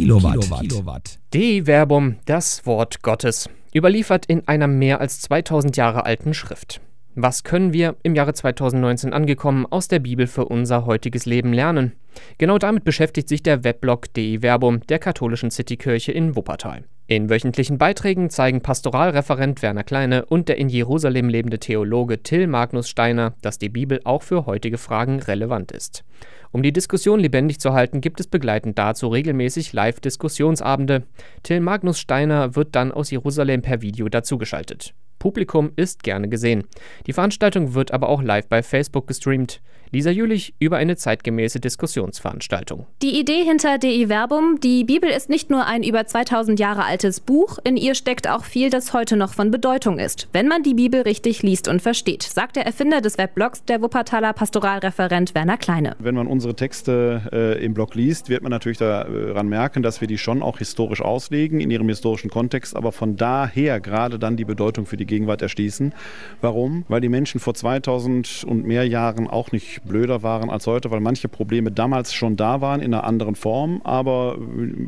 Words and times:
Kilowatt. 0.00 0.48
Kilowatt. 0.62 1.18
De 1.34 1.66
Verbum, 1.66 2.16
das 2.24 2.64
Wort 2.64 3.02
Gottes, 3.02 3.50
überliefert 3.74 4.24
in 4.24 4.48
einer 4.48 4.66
mehr 4.66 4.98
als 4.98 5.20
2000 5.20 5.76
Jahre 5.76 6.06
alten 6.06 6.32
Schrift. 6.32 6.80
Was 7.14 7.44
können 7.44 7.74
wir 7.74 7.96
im 8.02 8.14
Jahre 8.14 8.32
2019 8.32 9.12
angekommen 9.12 9.66
aus 9.66 9.88
der 9.88 9.98
Bibel 9.98 10.26
für 10.26 10.46
unser 10.46 10.86
heutiges 10.86 11.26
Leben 11.26 11.52
lernen? 11.52 11.92
Genau 12.38 12.56
damit 12.56 12.84
beschäftigt 12.84 13.28
sich 13.28 13.42
der 13.42 13.62
Weblog 13.62 14.10
De 14.14 14.40
Verbum 14.40 14.80
der 14.86 15.00
katholischen 15.00 15.50
Citykirche 15.50 16.12
in 16.12 16.34
Wuppertal. 16.34 16.84
In 17.10 17.28
wöchentlichen 17.28 17.76
Beiträgen 17.76 18.30
zeigen 18.30 18.60
Pastoralreferent 18.60 19.62
Werner 19.62 19.82
Kleine 19.82 20.26
und 20.26 20.48
der 20.48 20.58
in 20.58 20.68
Jerusalem 20.68 21.28
lebende 21.28 21.58
Theologe 21.58 22.22
Till 22.22 22.46
Magnus 22.46 22.88
Steiner, 22.88 23.34
dass 23.42 23.58
die 23.58 23.68
Bibel 23.68 24.00
auch 24.04 24.22
für 24.22 24.46
heutige 24.46 24.78
Fragen 24.78 25.18
relevant 25.18 25.72
ist. 25.72 26.04
Um 26.52 26.62
die 26.62 26.72
Diskussion 26.72 27.18
lebendig 27.18 27.58
zu 27.58 27.72
halten, 27.72 28.00
gibt 28.00 28.20
es 28.20 28.28
begleitend 28.28 28.78
dazu 28.78 29.08
regelmäßig 29.08 29.72
Live-Diskussionsabende. 29.72 31.02
Till 31.42 31.58
Magnus 31.58 31.98
Steiner 31.98 32.54
wird 32.54 32.76
dann 32.76 32.92
aus 32.92 33.10
Jerusalem 33.10 33.60
per 33.60 33.82
Video 33.82 34.08
dazugeschaltet. 34.08 34.94
Publikum 35.20 35.70
ist 35.76 36.02
gerne 36.02 36.28
gesehen. 36.28 36.64
Die 37.06 37.12
Veranstaltung 37.12 37.74
wird 37.74 37.92
aber 37.92 38.08
auch 38.08 38.22
live 38.22 38.48
bei 38.48 38.64
Facebook 38.64 39.06
gestreamt. 39.06 39.60
Lisa 39.92 40.10
Jülich 40.10 40.54
über 40.60 40.76
eine 40.76 40.94
zeitgemäße 40.94 41.58
Diskussionsveranstaltung. 41.58 42.86
Die 43.02 43.18
Idee 43.18 43.42
hinter 43.44 43.76
DI 43.76 44.08
Verbum, 44.08 44.60
die 44.60 44.84
Bibel 44.84 45.10
ist 45.10 45.28
nicht 45.28 45.50
nur 45.50 45.66
ein 45.66 45.82
über 45.82 46.06
2000 46.06 46.60
Jahre 46.60 46.84
altes 46.84 47.18
Buch, 47.18 47.58
in 47.64 47.76
ihr 47.76 47.96
steckt 47.96 48.28
auch 48.28 48.44
viel, 48.44 48.70
das 48.70 48.92
heute 48.92 49.16
noch 49.16 49.34
von 49.34 49.50
Bedeutung 49.50 49.98
ist, 49.98 50.28
wenn 50.32 50.46
man 50.46 50.62
die 50.62 50.74
Bibel 50.74 51.00
richtig 51.00 51.42
liest 51.42 51.66
und 51.66 51.82
versteht, 51.82 52.22
sagt 52.22 52.54
der 52.54 52.66
Erfinder 52.66 53.00
des 53.00 53.18
Weblogs, 53.18 53.64
der 53.64 53.82
Wuppertaler 53.82 54.32
Pastoralreferent 54.32 55.34
Werner 55.34 55.56
Kleine. 55.56 55.96
Wenn 55.98 56.14
man 56.14 56.28
unsere 56.28 56.54
Texte 56.54 57.22
äh, 57.32 57.64
im 57.64 57.74
Blog 57.74 57.96
liest, 57.96 58.28
wird 58.28 58.44
man 58.44 58.50
natürlich 58.50 58.78
daran 58.78 59.48
merken, 59.48 59.82
dass 59.82 60.00
wir 60.00 60.06
die 60.06 60.18
schon 60.18 60.40
auch 60.40 60.58
historisch 60.58 61.02
auslegen, 61.02 61.60
in 61.60 61.68
ihrem 61.68 61.88
historischen 61.88 62.30
Kontext, 62.30 62.76
aber 62.76 62.92
von 62.92 63.16
daher 63.16 63.80
gerade 63.80 64.20
dann 64.20 64.36
die 64.36 64.44
Bedeutung 64.44 64.86
für 64.86 64.96
die 64.96 65.06
Gegenwart 65.10 65.42
erschließen. 65.42 65.92
Warum? 66.40 66.84
Weil 66.88 67.02
die 67.02 67.10
Menschen 67.10 67.40
vor 67.40 67.52
2000 67.52 68.44
und 68.46 68.64
mehr 68.64 68.88
Jahren 68.88 69.28
auch 69.28 69.52
nicht 69.52 69.82
blöder 69.84 70.22
waren 70.22 70.48
als 70.48 70.66
heute, 70.66 70.90
weil 70.90 71.00
manche 71.00 71.28
Probleme 71.28 71.70
damals 71.70 72.14
schon 72.14 72.36
da 72.36 72.62
waren 72.62 72.80
in 72.80 72.94
einer 72.94 73.04
anderen 73.04 73.34
Form, 73.34 73.82
aber 73.84 74.38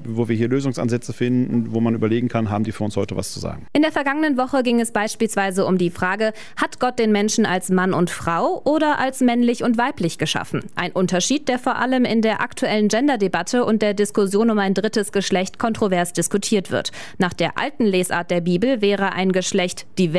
wo 0.05 0.29
wir 0.29 0.37
hier 0.37 0.49
Lösungsansätze 0.49 1.13
finden, 1.13 1.73
wo 1.73 1.81
man 1.81 1.95
überlegen 1.95 2.29
kann, 2.29 2.49
haben 2.49 2.65
die 2.65 2.73
für 2.73 2.85
uns 2.85 2.97
heute 2.97 3.17
was 3.17 3.33
zu 3.33 3.41
sagen. 3.41 3.67
In 3.75 3.83
der 3.83 3.93
vergangenen 3.93 4.39
Woche 4.39 4.63
ging 4.63 4.81
es 4.81 4.93
beispielsweise 4.93 5.67
um 5.67 5.77
die 5.77 5.91
Frage, 5.91 6.33
hat 6.57 6.81
Gott 6.81 6.99
den 6.99 7.13
Menschen 7.13 7.45
als 7.45 7.69
Mann 7.69 7.93
und 7.93 8.09
Frau 8.09 8.63
oder 8.65 8.99
als 8.99 9.21
männlich 9.21 9.63
und 9.63 9.77
weiblich 9.77 10.17
geschaffen? 10.17 10.63
Ein 10.77 10.93
Unterschied, 10.93 11.49
der 11.49 11.59
vor 11.59 11.77
allem 11.77 12.05
in 12.05 12.23
der 12.23 12.41
aktuellen 12.41 12.89
Gender-Debatte 12.89 13.65
und 13.65 13.83
der 13.83 13.95
Diskussion 13.95 14.51
um 14.51 14.59
ein 14.59 14.75
drittes 14.75 15.13
Geschlecht 15.13 15.59
kontrovers 15.59 16.13
diskutiert 16.13 16.71
wird. 16.71 16.93
Nach 17.19 17.33
der 17.33 17.59
alten 17.59 17.85
Lesart 17.85 18.31
der 18.31 18.41
Bibel 18.41 18.81
wäre 18.81 19.13
ein 19.13 19.33
Geschlecht 19.33 19.87
divers 19.99 20.12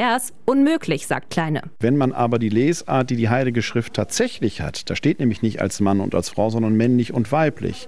unmöglich, 0.45 1.08
sagt 1.08 1.30
Kleine. 1.30 1.61
Wenn 1.80 1.97
man 1.97 2.11
aber 2.11 2.39
die 2.39 2.49
Lesart, 2.49 3.09
die 3.09 3.16
die 3.16 3.30
Heilige 3.30 3.61
Schrift 3.61 3.94
tatsächlich 3.94 4.61
hat. 4.61 4.89
Da 4.89 4.95
steht 4.95 5.19
nämlich 5.19 5.41
nicht 5.41 5.61
als 5.61 5.80
Mann 5.80 6.00
und 6.00 6.16
als 6.16 6.30
Frau, 6.30 6.50
sondern 6.50 6.75
männlich 6.75 7.13
und 7.13 7.31
weiblich. 7.31 7.88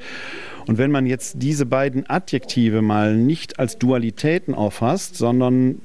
Und 0.67 0.77
wenn 0.77 0.91
man 0.91 1.05
jetzt 1.05 1.35
diese 1.41 1.65
beiden 1.65 2.09
Adjektive 2.09 2.81
mal 2.81 3.15
nicht 3.15 3.59
als 3.59 3.77
Dualitäten 3.77 4.55
auffasst, 4.55 5.15
sondern 5.15 5.81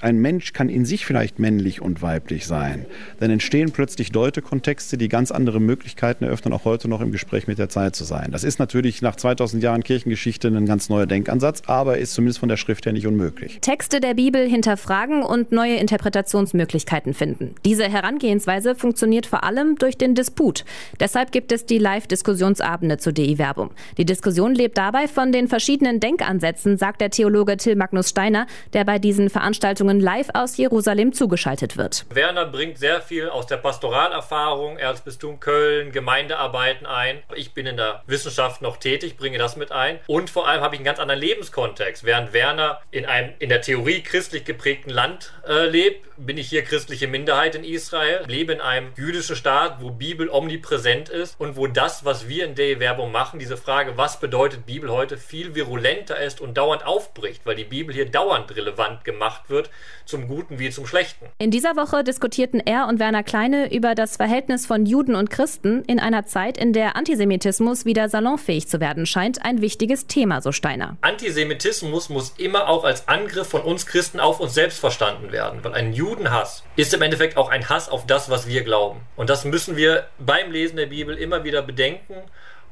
ein 0.00 0.18
Mensch 0.18 0.52
kann 0.52 0.68
in 0.68 0.84
sich 0.84 1.04
vielleicht 1.04 1.38
männlich 1.38 1.82
und 1.82 2.02
weiblich 2.02 2.46
sein, 2.46 2.86
dann 3.20 3.30
entstehen 3.30 3.70
plötzlich 3.70 4.12
Deutekontexte, 4.12 4.96
die 4.96 5.08
ganz 5.08 5.30
andere 5.30 5.60
Möglichkeiten 5.60 6.24
eröffnen, 6.24 6.52
auch 6.54 6.64
heute 6.64 6.88
noch 6.88 7.00
im 7.00 7.12
Gespräch 7.12 7.46
mit 7.46 7.58
der 7.58 7.68
Zeit 7.68 7.94
zu 7.94 8.04
sein. 8.04 8.30
Das 8.30 8.44
ist 8.44 8.58
natürlich 8.58 9.02
nach 9.02 9.16
2000 9.16 9.62
Jahren 9.62 9.82
Kirchengeschichte 9.82 10.48
ein 10.48 10.66
ganz 10.66 10.88
neuer 10.88 11.06
Denkansatz, 11.06 11.62
aber 11.66 11.98
ist 11.98 12.14
zumindest 12.14 12.40
von 12.40 12.48
der 12.48 12.56
Schrift 12.56 12.86
her 12.86 12.92
nicht 12.92 13.06
unmöglich. 13.06 13.58
Texte 13.60 14.00
der 14.00 14.14
Bibel 14.14 14.48
hinterfragen 14.48 15.22
und 15.22 15.52
neue 15.52 15.76
Interpretationsmöglichkeiten 15.76 17.14
finden. 17.14 17.54
Diese 17.64 17.84
Herangehensweise 17.84 18.74
funktioniert 18.74 19.26
vor 19.26 19.44
allem 19.44 19.76
durch 19.76 19.96
den 19.96 20.14
Disput. 20.14 20.64
Deshalb 21.00 21.32
gibt 21.32 21.52
es 21.52 21.66
die 21.66 21.78
Live-Diskussionsabende 21.78 22.98
zu 22.98 23.12
DI-Werbung. 23.12 23.70
Die 23.98 24.04
Diskussion 24.04 24.54
lebt 24.54 24.78
dabei 24.78 25.08
von 25.08 25.32
den 25.32 25.48
verschiedenen 25.48 26.00
Denkansätzen, 26.00 26.78
sagt 26.78 27.00
der 27.00 27.10
Theologe 27.10 27.56
Till 27.56 27.76
Magnus 27.76 28.08
Steiner, 28.08 28.46
der 28.72 28.84
bei 28.84 28.98
diesen 28.98 29.30
Veranstaltungen 29.30 30.00
live 30.00 30.28
aus 30.34 30.56
Jerusalem 30.56 31.12
zugeschaltet 31.12 31.76
wird. 31.76 32.06
Werner 32.10 32.46
bringt 32.46 32.78
sehr 32.78 33.00
viel 33.00 33.28
aus 33.28 33.46
der 33.46 33.56
Pastoralerfahrung, 33.56 34.78
Erzbistum 34.78 35.40
Köln, 35.40 35.92
Gemeindearbeiten 35.92 36.86
ein. 36.86 37.22
Ich 37.34 37.52
bin 37.52 37.66
in 37.66 37.76
der 37.76 38.02
Wissenschaft 38.06 38.62
noch 38.62 38.76
tätig, 38.76 39.16
bringe 39.16 39.38
das 39.38 39.56
mit 39.56 39.72
ein. 39.72 39.98
Und 40.06 40.30
vor 40.30 40.48
allem 40.48 40.62
habe 40.62 40.74
ich 40.74 40.78
einen 40.80 40.86
ganz 40.86 40.98
anderen 40.98 41.20
Lebenskontext. 41.20 42.04
Während 42.04 42.32
Werner 42.32 42.80
in 42.90 43.06
einem 43.06 43.30
in 43.38 43.48
der 43.48 43.60
Theorie 43.60 44.02
christlich 44.02 44.44
geprägten 44.44 44.90
Land 44.90 45.32
äh, 45.48 45.66
lebt, 45.66 46.06
bin 46.16 46.38
ich 46.38 46.48
hier 46.48 46.62
christliche 46.62 47.08
Minderheit 47.08 47.54
in 47.54 47.64
Israel, 47.64 48.24
lebe 48.26 48.52
in 48.52 48.60
einem 48.60 48.92
jüdischen 48.96 49.36
Staat, 49.36 49.80
wo 49.80 49.90
Bibel 49.90 50.28
omnipräsent 50.28 51.08
ist 51.08 51.38
und 51.40 51.56
wo 51.56 51.66
das, 51.66 52.04
was 52.04 52.28
wir 52.28 52.44
in 52.44 52.54
der 52.54 52.78
Werbung 52.80 53.10
machen, 53.10 53.38
diese 53.38 53.56
Frage 53.56 53.71
Frage, 53.72 53.96
was 53.96 54.20
bedeutet 54.20 54.66
Bibel 54.66 54.90
heute, 54.90 55.16
viel 55.16 55.54
virulenter 55.54 56.20
ist 56.20 56.42
und 56.42 56.58
dauernd 56.58 56.84
aufbricht, 56.84 57.46
weil 57.46 57.56
die 57.56 57.64
Bibel 57.64 57.94
hier 57.94 58.04
dauernd 58.04 58.54
relevant 58.54 59.02
gemacht 59.02 59.48
wird, 59.48 59.70
zum 60.04 60.28
Guten 60.28 60.58
wie 60.58 60.68
zum 60.68 60.86
Schlechten. 60.86 61.24
In 61.38 61.50
dieser 61.50 61.74
Woche 61.74 62.04
diskutierten 62.04 62.60
er 62.60 62.86
und 62.86 63.00
Werner 63.00 63.22
Kleine 63.22 63.72
über 63.72 63.94
das 63.94 64.18
Verhältnis 64.18 64.66
von 64.66 64.84
Juden 64.84 65.14
und 65.14 65.30
Christen 65.30 65.84
in 65.86 66.00
einer 66.00 66.26
Zeit, 66.26 66.58
in 66.58 66.74
der 66.74 66.96
Antisemitismus 66.96 67.86
wieder 67.86 68.10
salonfähig 68.10 68.68
zu 68.68 68.78
werden 68.78 69.06
scheint, 69.06 69.42
ein 69.42 69.62
wichtiges 69.62 70.06
Thema, 70.06 70.42
so 70.42 70.52
Steiner. 70.52 70.98
Antisemitismus 71.00 72.10
muss 72.10 72.34
immer 72.36 72.68
auch 72.68 72.84
als 72.84 73.08
Angriff 73.08 73.48
von 73.48 73.62
uns 73.62 73.86
Christen 73.86 74.20
auf 74.20 74.38
uns 74.38 74.52
selbst 74.52 74.80
verstanden 74.80 75.32
werden, 75.32 75.60
weil 75.64 75.72
ein 75.72 75.94
Judenhass 75.94 76.62
ist 76.76 76.92
im 76.92 77.00
Endeffekt 77.00 77.38
auch 77.38 77.48
ein 77.48 77.70
Hass 77.70 77.88
auf 77.88 78.06
das, 78.06 78.28
was 78.28 78.46
wir 78.46 78.64
glauben. 78.64 79.00
Und 79.16 79.30
das 79.30 79.46
müssen 79.46 79.78
wir 79.78 80.08
beim 80.18 80.50
Lesen 80.52 80.76
der 80.76 80.86
Bibel 80.86 81.16
immer 81.16 81.42
wieder 81.44 81.62
bedenken 81.62 82.16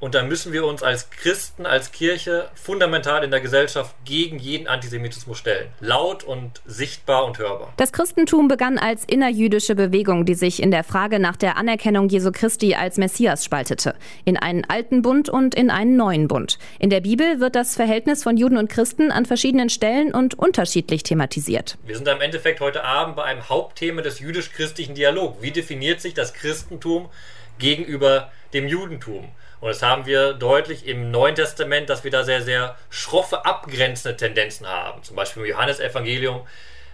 und 0.01 0.15
da 0.15 0.23
müssen 0.23 0.53
wir 0.53 0.65
uns 0.65 0.83
als 0.83 1.11
Christen, 1.11 1.67
als 1.67 1.93
Kirche 1.93 2.49
fundamental 2.55 3.23
in 3.23 3.31
der 3.31 3.41
Gesellschaft 3.41 3.95
gegen 4.05 4.39
jeden 4.39 4.67
Antisemitismus 4.67 5.39
stellen. 5.39 5.69
Laut 5.81 6.25
und 6.25 6.63
sichtbar 6.65 7.27
und 7.27 7.39
hörbar. 7.39 7.73
Das 7.77 7.93
Christentum 7.93 8.49
begann 8.49 8.79
als 8.79 9.05
innerjüdische 9.05 9.75
Bewegung, 9.75 10.25
die 10.25 10.35
sich 10.35 10.63
in 10.63 10.71
der 10.71 10.85
Frage 10.85 11.19
nach 11.19 11.37
der 11.37 11.57
Anerkennung 11.57 12.09
Jesu 12.09 12.33
Christi 12.33 12.75
als 12.75 12.97
Messias 12.97 13.45
spaltete. 13.45 13.95
In 14.25 14.39
einen 14.39 14.65
alten 14.65 15.03
Bund 15.03 15.29
und 15.29 15.55
in 15.55 15.71
einen 15.71 15.97
neuen 15.97 16.29
Bund. 16.29 16.59
In 16.79 16.91
der 16.91 17.01
Bibel 17.01 17.41
wird 17.41 17.55
das 17.55 17.77
Verhältnis 17.77 18.23
von 18.23 18.37
Juden 18.37 18.57
und 18.57 18.71
Christen 18.71 19.13
an 19.13 19.27
verschiedenen 19.27 19.69
Stellen 19.69 20.15
und 20.15 20.39
unterschiedlich 20.39 21.03
thematisiert. 21.03 21.77
Wir 21.85 21.97
sind 21.97 22.09
im 22.09 22.23
Endeffekt 22.23 22.61
heute 22.61 22.85
Abend 22.85 23.17
bei 23.17 23.25
einem 23.25 23.49
Hauptthema 23.49 24.01
des 24.01 24.21
jüdisch-christlichen 24.21 24.95
Dialogs. 24.95 25.43
Wie 25.43 25.51
definiert 25.51 26.01
sich 26.01 26.15
das 26.15 26.33
Christentum 26.33 27.11
gegenüber 27.59 28.31
dem 28.55 28.67
Judentum? 28.67 29.29
Und 29.61 29.69
das 29.69 29.83
haben 29.83 30.07
wir 30.07 30.33
deutlich 30.33 30.87
im 30.87 31.11
Neuen 31.11 31.35
Testament, 31.35 31.91
dass 31.91 32.05
wir 32.05 32.11
da 32.11 32.25
sehr, 32.25 32.43
sehr 32.43 32.77
schroffe, 32.89 33.45
abgrenzende 33.45 34.17
Tendenzen 34.17 34.67
haben. 34.67 35.03
Zum 35.03 35.17
Beispiel 35.17 35.43
im 35.43 35.51
Johannesevangelium, 35.51 36.43